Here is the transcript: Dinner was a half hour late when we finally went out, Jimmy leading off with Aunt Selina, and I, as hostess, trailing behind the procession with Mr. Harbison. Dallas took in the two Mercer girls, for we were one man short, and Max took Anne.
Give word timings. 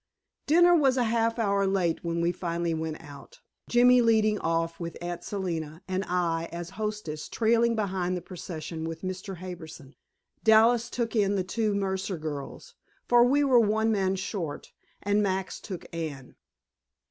Dinner 0.47 0.73
was 0.73 0.97
a 0.97 1.03
half 1.03 1.37
hour 1.37 1.67
late 1.67 2.03
when 2.03 2.21
we 2.21 2.31
finally 2.31 2.73
went 2.73 2.99
out, 3.01 3.39
Jimmy 3.69 4.01
leading 4.01 4.39
off 4.39 4.79
with 4.79 4.97
Aunt 4.99 5.23
Selina, 5.23 5.83
and 5.87 6.03
I, 6.05 6.49
as 6.51 6.71
hostess, 6.71 7.29
trailing 7.29 7.75
behind 7.75 8.17
the 8.17 8.21
procession 8.23 8.85
with 8.87 9.03
Mr. 9.03 9.37
Harbison. 9.37 9.93
Dallas 10.43 10.89
took 10.89 11.15
in 11.15 11.35
the 11.35 11.43
two 11.43 11.75
Mercer 11.75 12.17
girls, 12.17 12.73
for 13.07 13.23
we 13.23 13.43
were 13.43 13.59
one 13.59 13.91
man 13.91 14.15
short, 14.15 14.71
and 15.03 15.21
Max 15.21 15.59
took 15.59 15.85
Anne. 15.93 16.35